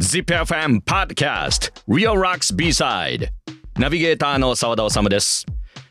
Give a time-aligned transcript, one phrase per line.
[0.00, 3.28] ZIPFM Podcast Real Rocks B-Side.
[3.78, 5.44] ナビゲーターの澤田治です。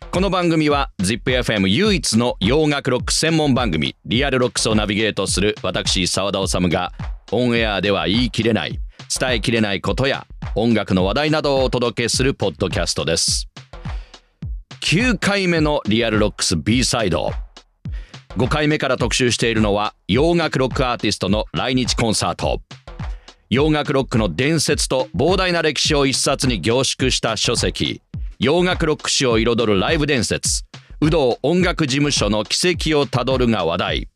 [0.10, 6.92] この番組は ZIPFM 唯一の洋楽ロック専門番組リアルロックスをナビゲートする私澤田治が
[7.32, 8.80] オンエアでは言い切れない
[9.20, 13.48] 伝えきれないことや音楽の話題などをお届けするポッドキャストです。
[14.82, 17.32] 9回目のリアルロックス B サイド
[18.38, 22.64] 5回目から特集しているのは洋楽ロックアーティストの来日コンサート。
[23.52, 28.00] 洋楽ロックの伝説と膨大な歴史を一冊に凝縮した書籍。
[28.38, 30.66] 洋楽ロック史を彩るライブ伝説。
[31.02, 34.08] 有働音楽事務所の軌跡をたどるが話題。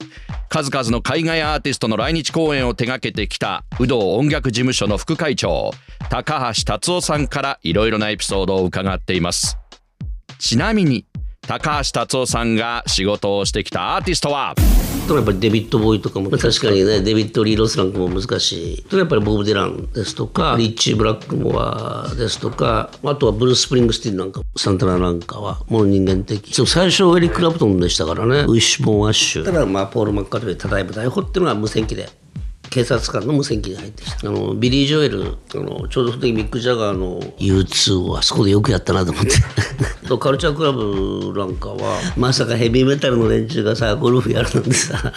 [0.49, 5.71] 数々の海外アーティストの来日公演を手掛けてきた有働音楽事務所の副会長
[6.11, 9.57] 高橋達夫さんからいろいろなエピソードを伺っています。
[10.37, 11.07] ちなみに
[11.45, 14.55] 高橋達夫さんが仕事をしてきたアーティストは？
[15.09, 18.97] やっぱりデビッド・ボーイとかも確かにねデビッド・リー・ロスなんかも難しい。
[18.97, 26.65] やっぱりボブ・ディランですとかリッチー・ブラックモアですとかあとはブルース・スプリングスティンなんかサンタナなんかはもう人間的。
[26.65, 28.39] 最初エリック・ラプトンでしたからね。
[28.47, 29.43] ウィッシュ・ボーン・アッシュ。
[29.43, 32.07] ただまあポール・マッカートニー「ただいま逮捕」っていうのは無線機で
[32.73, 34.27] 警察官の無線機に入ってきた。
[34.27, 39.31] あのビリー・ジョエルあのちょうどその時ミック・ジャガーの U2 をあそこでよくやったなと思って。
[40.09, 45.13] とカルチャークラブなんかはまさかヘビーメタルの連中がさゴルフやるなんてさ。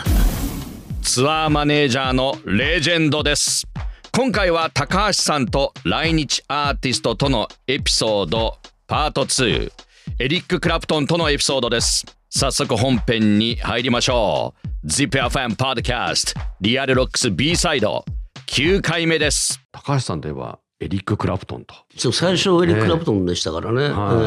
[1.00, 3.66] ツアーマネージャーのレジェンドです。
[4.12, 9.72] 今回は高橋さんと来日アーティストとのエピソードパート2
[10.18, 14.86] エリック・クラプトンとのエピソードです早速本編に入りましょう。
[14.86, 18.04] ZIPFM Podcast リアルロックス B サイド。
[18.48, 19.60] 9回目です。
[19.72, 21.74] 高橋さんといえばエリック・クラプトンと。
[21.96, 24.16] そう最初エリック・クラプトンでしたからね、えーはい。
[24.16, 24.18] え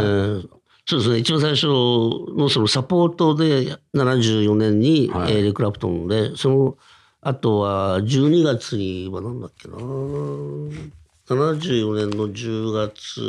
[0.45, 0.49] ー
[0.85, 1.17] そうですね。
[1.19, 6.77] 一番最初のそのサポートで74年にエリック・クラプトンで、その
[7.21, 9.75] あとは12月には何だっけな。
[9.77, 13.21] 74年の10月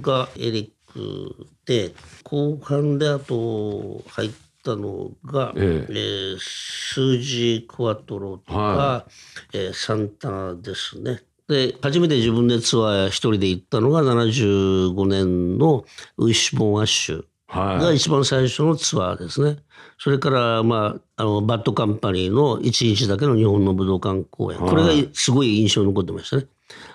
[0.00, 1.94] がエリックで
[2.24, 4.30] 後半であと入っ
[4.64, 9.06] たのが、えええー、スージ・クワトロとか、は
[9.52, 11.22] い、えー、サンタナですね。
[11.48, 15.84] で初めて自分でツアー一人で行ったのが75年の
[16.16, 19.58] ウィッシュ・ボン・アッシュが一番最初のツアーですね。
[19.98, 26.46] それから、まあ、あのバッドカンパニーの1日だけの日本の武道館公演、これがすごい印象に残ってましたね。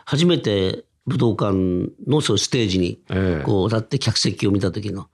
[0.05, 1.53] 初めて武道館
[2.05, 2.99] のそのステージに
[3.43, 5.07] こう立って客席を見た時の。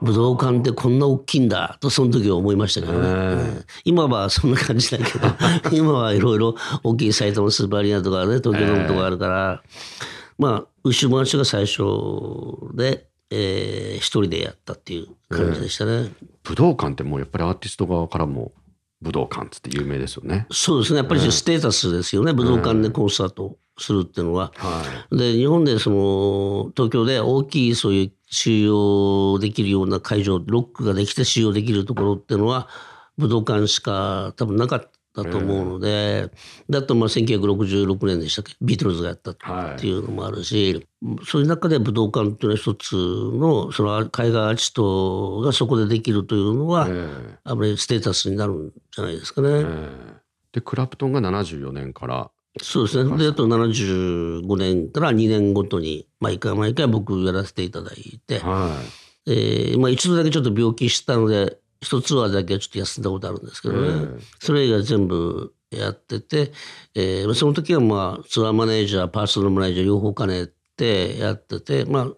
[0.00, 5.28] 武道館ってこんな大きいんだとその時は思いましたけどね、今はそんな感じだけど
[5.70, 9.62] 今はいろいろ大きい埼玉スーパーアリーナとかね東京ドームとかあるから、
[10.38, 11.82] まあ後ろ回しが最初
[12.74, 18.50] で、えー、一人でやったっていう感じでしたね、武道館ってもうやっぱりアーティスト側からも
[19.02, 20.46] 武道館って有名ですよね。
[20.50, 20.98] そうですね。
[20.98, 24.82] やっぱりステータスですよね、武道館でコンサートするっていうのは、は
[25.12, 32.68] い、で日本でその東京で大きいそういう収容できるような会場ロックができて収容できるところっていうのは
[33.18, 34.80] 武道館しか多分なかっ
[35.14, 36.30] たと思うので、
[36.70, 38.54] だとまあ1966年でしたっけ？
[38.62, 39.36] ビートルズがやったっ
[39.78, 40.80] ていうのもあるし、は
[41.12, 46.88] い、そういう中で武道館っていうのは一つのその海外アーティストがそこでできるというのは、
[47.44, 49.66] あまりステータスになるんじゃないですかね。
[50.52, 52.30] でクラプトンが74年から
[52.60, 53.16] そうですね。
[53.16, 58.78] で、あと75年から2年ごとに、毎回毎回僕やらせていただいて、は
[59.26, 64.20] い、えー、まあ一度だけちょっと病気したので、一ツアーだけはちょっと休んだことあるんですけどね。
[64.38, 66.52] それ以外全部やってて、
[66.94, 72.08] えー、その時はまあツアーマネージャー、パーソナルマネージャー両方兼ねてやってて、まあ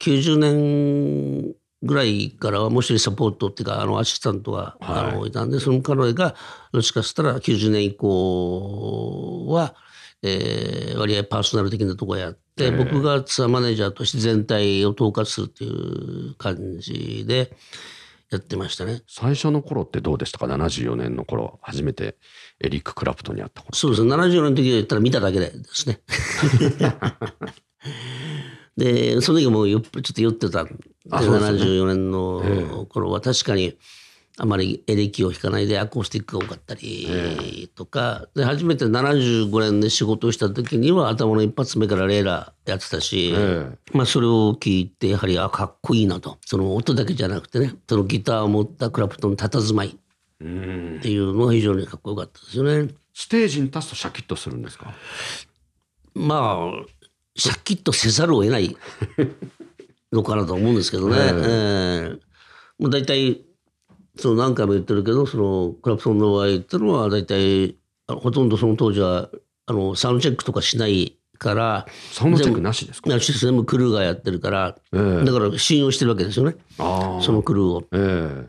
[0.00, 6.34] 90年ぐらいからはもう一人サポートっていうかあのアシスタントが、はい、あのいたんでその彼が
[6.72, 9.74] どっちかしたら90年以降は、
[10.22, 17.52] えー、割合パーソナル的なとこやって、僕がツアーマネージャーとして全体を統括するっていう感じで
[18.30, 19.02] やってましたね。
[19.06, 22.16] 最初の頃ってどうでしたか？74年の頃初めて
[22.60, 23.74] エリック・クラプトンに会った頃。
[23.74, 24.04] そうです。
[24.04, 26.00] ね74年の時は言ったら見ただけでですね。
[28.76, 30.72] でその時もよちょっと酔ってたんで
[31.08, 33.76] 74年の頃は確かに
[34.38, 38.26] あまりエレキを弾かないでアコースティックが多かったりとか。
[38.34, 43.34] で初めて75年で仕事をした時には頭の一発目からレーラーやってたし、
[43.92, 46.38] まあ、それを聞いてやはりあかっこいいなと。
[46.46, 49.88] その音だけじゃなくてねそのギターを持ったクラプトン佇まい。
[49.88, 49.94] っ
[50.40, 50.46] て
[51.10, 52.92] いうのが非常にかっこよかったですよね。
[53.14, 54.92] ステージに立つとシャキッとするんですか？
[56.14, 56.86] まあ
[57.36, 58.76] シャキッとせざるを得ない
[60.12, 61.16] のかなと思うんですけどね。
[61.20, 62.18] えー、
[62.78, 63.42] もう大体
[64.18, 67.76] その何回も言ってるけどそのクラプトンの場合っていうのは大体
[68.08, 69.28] ほとんどその当時は
[69.66, 73.10] あのサウンドチェックとかしないからサウンドチェックなしですか？
[73.10, 75.24] なし全部クルーがやってるから、ええ。
[75.24, 76.56] だから信用してるわけですよね。
[76.78, 77.84] そのクルーを。
[77.92, 78.48] え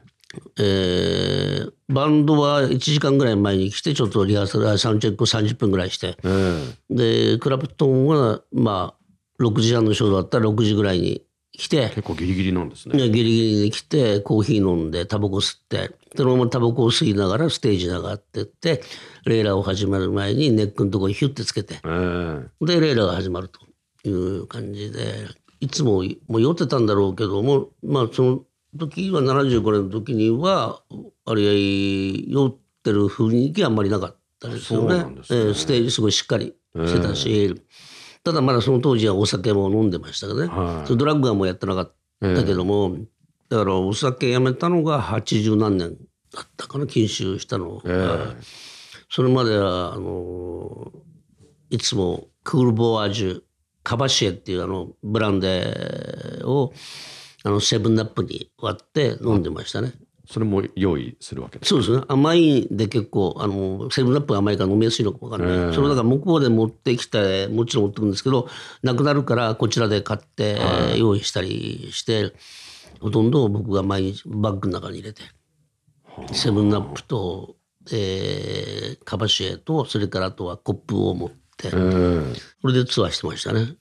[0.58, 0.60] え。
[0.60, 6.18] ーバンドは1時間ぐらい前に来てちょっとリハーサルサウンドチェックを30分ぐらいして。
[6.24, 7.34] ええ。
[7.34, 8.96] でクラプトンはま
[9.40, 11.24] あ6時半のショーだったら6時ぐらいに
[11.58, 11.90] 来て。
[11.90, 12.98] 結構ギリギリなんですね。
[12.98, 15.92] ギリギリに来てコーヒー飲んでタバコ吸って。
[16.16, 18.82] そのままタバコを吸いながらステージに上がってって
[19.26, 21.76] レイラーを始まる前にネックのところにヒュッてつけて。
[21.76, 22.66] ええ。
[22.66, 23.60] でレイラーが始まると
[24.08, 25.28] いう感じで。
[25.60, 28.42] いつももう酔ってたんだろうけどもまあその
[28.78, 30.82] 時は75年の時には
[31.26, 35.24] あれ酔ってる雰囲気はあんまりなかったですよね。
[35.24, 35.40] すね。
[35.40, 37.56] えーステージすごいしっかりしてたし、
[38.24, 40.98] ただまだその当時はお酒も飲んでましたけどね、はい。
[40.98, 42.98] ドラッグはもうやってなかったけども、
[43.50, 45.98] だからお酒やめたのが80何年
[46.34, 48.36] だったかな禁酒したのが、え
[49.10, 50.92] それまではあの
[51.70, 53.42] いつもクールボワージュ
[53.84, 56.74] カバシエっていうあのブランデーを
[57.44, 59.94] あのセブンナップに割って飲んでましたね。
[60.26, 62.04] それも用意するわけですそうですね。
[62.08, 65.74] 甘いんで結構あのセブンナップが甘いから飲みやすいのか分かんない、ええ。
[65.74, 68.48] それだから向こうで持ってきてもちろん持ってくるんですけど
[68.82, 70.58] なくなるからこちらで買って
[70.98, 72.34] 用意したりして、
[73.02, 75.24] ほとんど僕が毎日バッグの中に入れて
[76.32, 77.56] セブンナップと、
[77.92, 82.34] えーカバシエとそれからあとはコップを持って、ええ。
[82.62, 83.76] これでツアーしてましたね。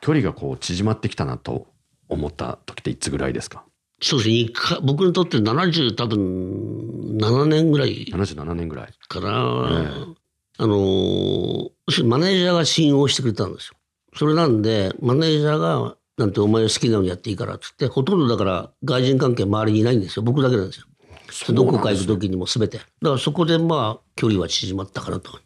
[0.00, 1.66] 距離がこう縮まってきたなと
[2.08, 3.64] 思った時っていつぐらいですか？
[4.00, 4.80] そうですね。
[4.82, 8.06] 僕にとって70多分7年ぐらい。
[8.12, 8.94] 77年ぐらい。
[9.08, 10.14] かな、
[10.58, 13.74] あのーマネージャーが信用してくれたんですよ。
[14.14, 20.22] それなんでマネージャーが「なんてお前好きなようにやっていいから」っつってほとんどだから外人関係周りにいないんですよ。
[20.22, 21.54] 僕だけなんですよ。
[21.54, 22.78] どこか行く時にも全て。
[22.78, 25.38] だからそこでまあ距離は縮まったかなと。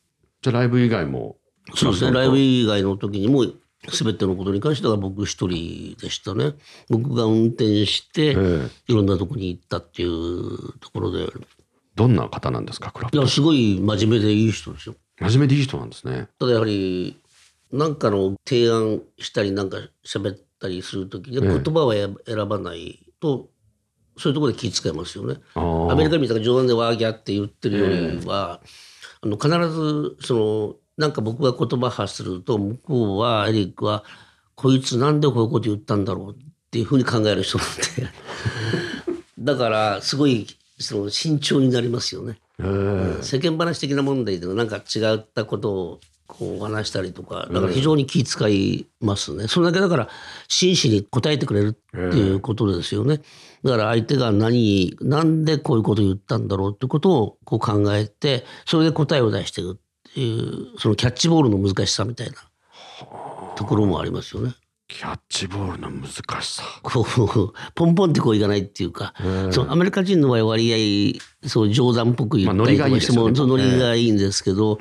[0.43, 1.37] じゃあライブ以外も。
[1.75, 2.13] そうですね。
[2.13, 3.47] ライブ以外の時にも
[3.91, 6.53] 全てのことに関しては僕一人でしたね。
[6.89, 8.71] 僕が運転してええ。
[8.89, 11.27] いろんなとこに行ったっていうところで。
[11.95, 14.95] どんな方なんですかいやすごい真面目でいい人ですよ。
[15.21, 16.29] 真面目でいい人なんですね。
[16.39, 17.17] ただやはり
[17.71, 21.41] 何かの提案したりなんか喋ったりする時にえ。
[21.41, 23.51] 言葉を選選ばないと
[24.17, 25.37] そういうところで気遣いますよね。
[25.55, 27.89] アメリカみたいな冗談でワーギャーって言ってるよ
[28.21, 28.61] りは、
[29.23, 34.05] あの必ずそのなんか僕が言葉発すると向こうはエリックは
[34.55, 36.35] こいつなんでこういうこと言ったんだろうっ
[36.71, 38.09] ていうふうに考える人なんで
[39.39, 40.47] だからすごい
[40.79, 42.39] その慎重になりますよね。
[42.59, 43.23] ええ。
[43.23, 46.01] 世間話的な問題でもなんか違ったことを
[46.33, 50.09] こう話したりとかだから非常に気遣いますね、それだけだから
[50.49, 53.21] 真摯に答えてくれるっていうことですよね、
[53.63, 59.79] だから相手が何なんでこういうことを言ったんだろうってことをこう考えてそれで答えを出していく
[60.21, 62.35] いうそのキャッチボールの難しさみたいな
[63.57, 64.55] ところもありますよね。
[64.89, 66.65] キャッチボールの難しさ。
[66.83, 69.15] こうポンポンってこういかないっていうか、
[69.51, 74.79] そうアメリカ人の場合は割合そう冗談っぽく言ったりとかしても、まあノノリがいいんですけど、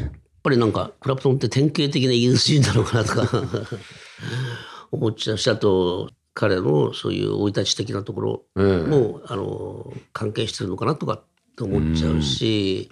[0.00, 0.10] やっ
[0.42, 3.28] ぱりなんかクラプトンって典型的なイギリス人なのかなとか
[4.90, 11.24] 思っちゃうしあと彼のそういう生い立ち的なところええも、あの関係してるのかなとかっ
[11.56, 12.90] て思っちゃうし、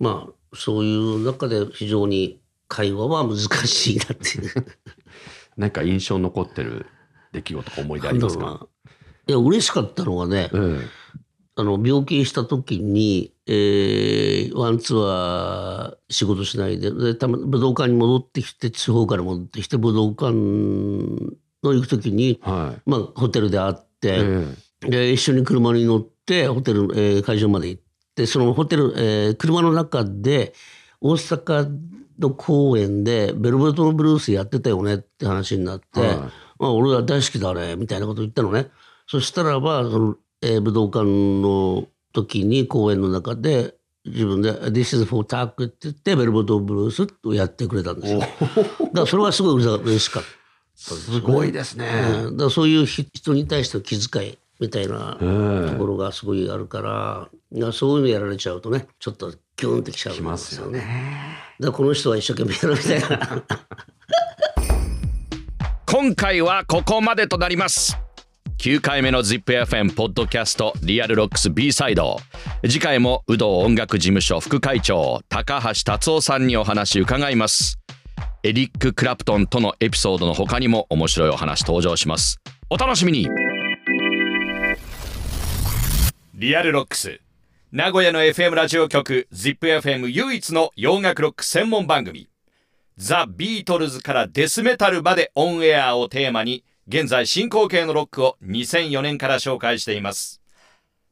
[0.00, 4.50] まあそういう中で非常に会話は難しいなっていう。
[5.56, 6.86] 何か印象に残ってる
[7.32, 8.66] 出来事か思い出ありますか？
[9.28, 10.80] いや嬉しかったのはね、え
[11.54, 22.90] あの病気した時に、えーワンツアー仕事しないででたま武道館に戻ってきて地方から戻ってきて武道館の行く時に、えはい。
[22.90, 24.54] まあ、ホテルで会って、え
[24.88, 27.91] で一緒に車に乗ってホテル、えー会場まで行って
[28.26, 30.54] そのホテル、えー車の中で
[31.00, 31.68] 大阪
[32.18, 36.16] の公演でベルベルトのブルースやってたよねって話になって、はい。
[36.58, 38.70] まあ、俺は大好きだねみたいなこと言ったのね。
[39.06, 48.20] そしたらばその、えー武道館の時に公演の中で自分で「This is for Tack」って言ってベルベルトブルースをやってくれたんですよ。
[48.20, 48.32] だか
[48.92, 50.36] らそれはすごいうれし嬉しかったで
[50.76, 51.88] すすごいですね、
[52.24, 52.36] うん。
[52.36, 55.24] だからそういう人人に対しての気遣いみたいなえ
[55.66, 55.72] え。
[55.72, 56.80] ところがすごいあるか
[57.52, 60.78] ら、そういうのやられちゃうとねちょっとギュンってきちゃうんきますよね。
[61.58, 63.42] だからこの人は一生懸命やるみたいな。
[65.84, 67.98] 今回はここまでとなります。
[68.58, 72.18] 9回目の ZIPFM ポッドキャストリアルロックス B サイド。
[72.62, 77.80] 次回もウドー音楽事務所副会長高橋達夫さんにお話伺います。
[78.44, 82.38] エリック・クラプトンとのエピソードの他にも面白いお話登場します。
[82.70, 83.26] お楽しみに
[86.42, 87.20] リアルロックス。
[87.70, 92.28] 名古屋の FM ラジオ局 ZIPFM 唯一の洋楽ロック専門番組。
[92.96, 100.42] ザ・ビートルズからデスメタルまでオンエアをテーマに現在進行形のロックを2004年から紹介しています。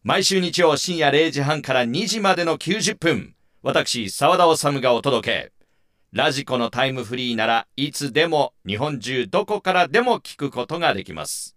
[0.03, 5.53] 毎週日曜深夜0時半から2時までの90分私澤田治がお届け。
[6.11, 11.57] ラジコのタイムフリーならいつでも日本中どこからでも聞くことができます。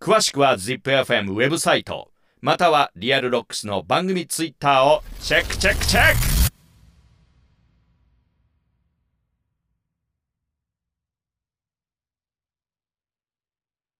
[0.00, 2.10] 詳しくは ZIPFM ウェブサイト。
[2.40, 6.37] またはリアルロックスの番組ツイッターをチェックチェックチェック